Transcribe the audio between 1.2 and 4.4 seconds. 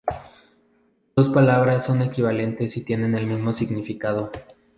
palabras son equivalentes si tienen el mismo significado.